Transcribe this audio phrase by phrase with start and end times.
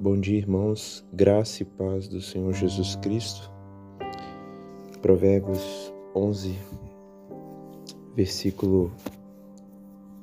[0.00, 1.04] Bom dia, irmãos.
[1.12, 3.50] Graça e paz do Senhor Jesus Cristo.
[5.02, 6.56] Provérbios 11,
[8.14, 8.92] versículo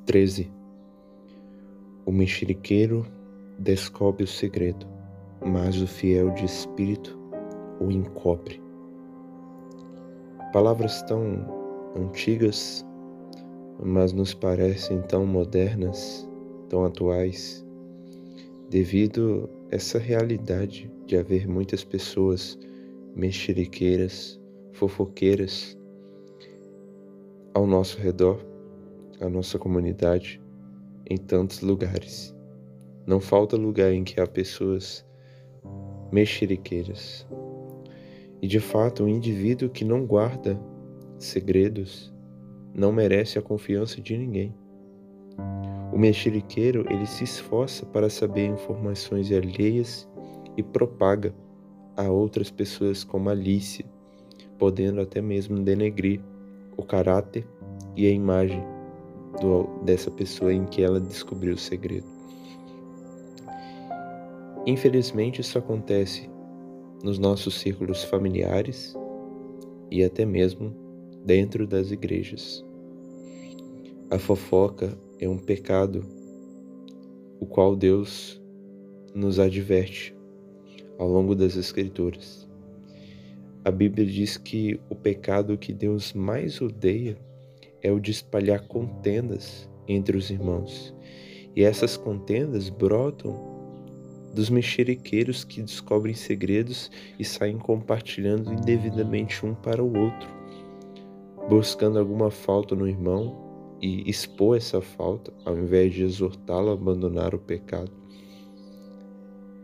[0.06, 0.50] 13.
[2.06, 3.06] O mexeriqueiro
[3.58, 4.86] descobre o segredo,
[5.44, 7.18] mas o fiel de espírito
[7.80, 8.62] o encobre.
[10.52, 11.46] Palavras tão
[11.96, 12.84] antigas,
[13.82, 16.28] mas nos parecem tão modernas,
[16.68, 17.64] tão atuais,
[18.70, 22.58] devido a essa realidade de haver muitas pessoas
[23.14, 24.40] mexeriqueiras,
[24.72, 25.78] fofoqueiras
[27.52, 28.44] ao nosso redor,
[29.20, 30.42] a nossa comunidade,
[31.08, 32.34] em tantos lugares.
[33.06, 35.04] Não falta lugar em que há pessoas
[36.10, 37.26] mexeriqueiras.
[38.40, 40.58] E de fato, um indivíduo que não guarda
[41.18, 42.13] segredos
[42.74, 44.52] não merece a confiança de ninguém.
[45.92, 50.08] O mexeriqueiro, ele se esforça para saber informações alheias
[50.56, 51.32] e propaga
[51.96, 53.84] a outras pessoas com malícia,
[54.58, 56.20] podendo até mesmo denegrir
[56.76, 57.46] o caráter
[57.96, 58.62] e a imagem
[59.40, 62.06] do, dessa pessoa em que ela descobriu o segredo.
[64.66, 66.28] Infelizmente, isso acontece
[67.02, 68.96] nos nossos círculos familiares
[69.90, 70.74] e até mesmo
[71.24, 72.63] dentro das igrejas.
[74.14, 76.06] A fofoca é um pecado
[77.40, 78.40] o qual Deus
[79.12, 80.14] nos adverte
[80.96, 82.48] ao longo das Escrituras.
[83.64, 87.18] A Bíblia diz que o pecado que Deus mais odeia
[87.82, 90.94] é o de espalhar contendas entre os irmãos.
[91.56, 93.34] E essas contendas brotam
[94.32, 100.28] dos mexeriqueiros que descobrem segredos e saem compartilhando indevidamente um para o outro,
[101.48, 103.42] buscando alguma falta no irmão
[103.80, 107.90] e expor essa falta, ao invés de exortá-lo a abandonar o pecado.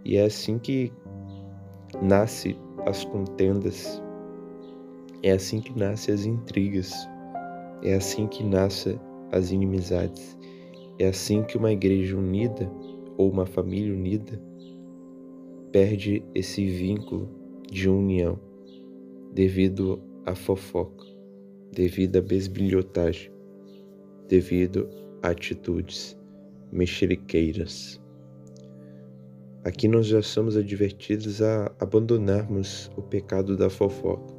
[0.05, 0.93] E é assim que
[2.03, 4.03] nasce as contendas,
[5.23, 6.93] é assim que nascem as intrigas,
[7.83, 8.99] é assim que nascem
[9.33, 10.37] as inimizades,
[10.99, 12.71] é assim que uma igreja unida
[13.17, 14.41] ou uma família unida
[15.73, 17.29] perde esse vínculo
[17.71, 18.39] de união
[19.33, 21.07] devido à fofoca,
[21.73, 23.40] devido à besbilhotagem
[24.31, 24.89] devido
[25.25, 26.17] a atitudes
[26.71, 28.01] mexeriqueiras.
[29.65, 34.33] Aqui nós já somos advertidos a abandonarmos o pecado da fofoca.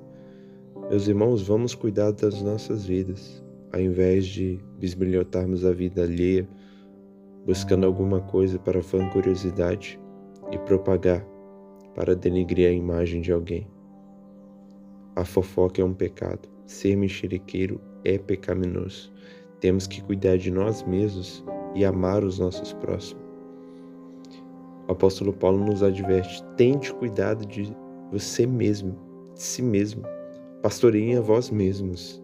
[0.90, 3.44] Meus irmãos, vamos cuidar das nossas vidas,
[3.74, 6.48] ao invés de bisbilhotarmos a vida alheia,
[7.46, 10.00] buscando alguma coisa para vangloriosidade
[10.52, 11.26] e propagar
[11.94, 13.68] para denegrir a imagem de alguém.
[15.18, 16.48] A fofoca é um pecado.
[16.66, 19.12] Ser mexeriqueiro é pecaminoso.
[19.62, 21.46] Temos que cuidar de nós mesmos
[21.76, 23.24] e amar os nossos próximos.
[24.88, 27.72] O apóstolo Paulo nos adverte: tente cuidado de
[28.12, 28.98] você mesmo,
[29.36, 30.02] de si mesmo.
[30.64, 32.22] Pastoreiem a vós mesmos.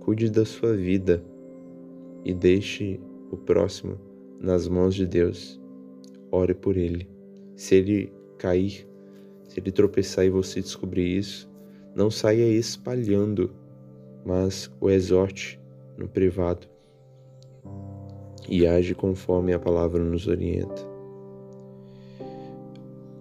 [0.00, 1.22] Cuide da sua vida
[2.24, 2.98] e deixe
[3.30, 3.98] o próximo
[4.40, 5.60] nas mãos de Deus.
[6.32, 7.06] Ore por ele.
[7.54, 8.88] Se ele cair,
[9.46, 11.50] se ele tropeçar e você descobrir isso,
[11.94, 13.50] não saia espalhando,
[14.24, 15.59] mas o exorte
[16.00, 16.66] no privado
[18.48, 20.82] e age conforme a palavra nos orienta.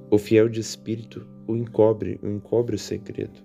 [0.10, 3.40] O fiel de espírito o encobre, o encobre o segredo.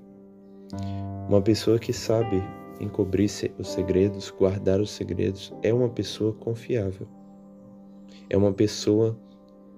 [1.29, 2.43] Uma pessoa que sabe
[2.81, 7.07] encobrir os segredos, guardar os segredos, é uma pessoa confiável.
[8.31, 9.19] É uma pessoa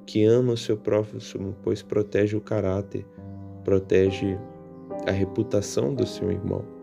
[0.06, 3.04] que ama o seu próximo, pois protege o caráter,
[3.64, 4.38] protege
[5.06, 6.75] a reputação do seu irmão.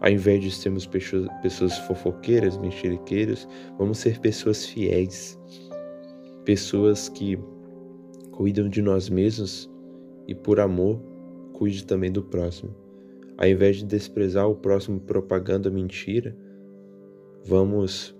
[0.00, 3.46] Ao invés de sermos pessoas fofoqueiras, mexeriqueiras,
[3.78, 5.38] vamos ser pessoas fiéis,
[6.42, 7.38] pessoas que
[8.32, 9.70] cuidam de nós mesmos
[10.26, 10.98] e, por amor,
[11.52, 12.74] cuide também do próximo.
[13.36, 16.34] Ao invés de desprezar o próximo propagando a mentira,
[17.44, 18.16] vamos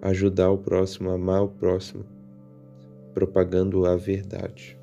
[0.00, 2.06] ajudar o próximo, amar o próximo,
[3.12, 4.78] propagando a verdade.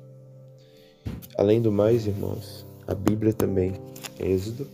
[1.36, 3.72] Além do mais, irmãos, a Bíblia também,
[4.20, 4.66] Êxodo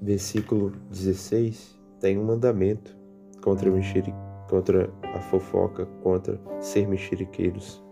[0.00, 2.96] versículo 16, tem um mandamento
[3.42, 4.14] contra, mexeri,
[4.48, 7.82] contra a fofoca, contra ser mexeriqueiros.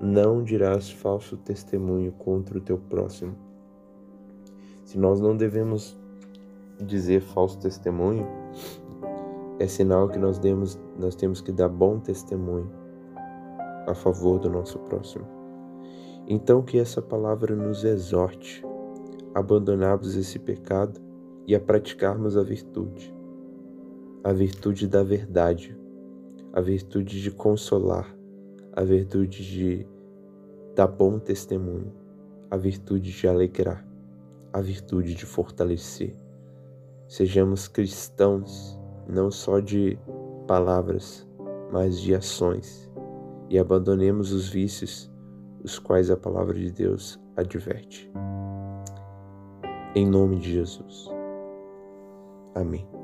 [0.00, 3.34] Não dirás falso testemunho contra o teu próximo.
[4.84, 5.98] Se nós não devemos
[6.80, 8.26] dizer falso testemunho,
[9.58, 12.70] é sinal que nós, demos, nós temos que dar bom testemunho
[13.86, 15.26] a favor do nosso próximo.
[16.26, 18.64] Então que essa palavra nos exorte
[19.34, 21.00] abandonarmos esse pecado
[21.46, 23.14] e a praticarmos a virtude,
[24.22, 25.76] a virtude da verdade,
[26.52, 28.14] a virtude de consolar,
[28.72, 29.86] a virtude de
[30.74, 31.92] dar bom testemunho,
[32.50, 33.86] a virtude de alegrar,
[34.52, 36.16] a virtude de fortalecer.
[37.08, 38.78] Sejamos cristãos
[39.08, 39.98] não só de
[40.46, 41.26] palavras,
[41.72, 42.90] mas de ações,
[43.48, 45.10] e abandonemos os vícios,
[45.62, 48.10] os quais a palavra de Deus adverte.
[49.94, 51.19] Em nome de Jesus.
[52.56, 52.99] I mean.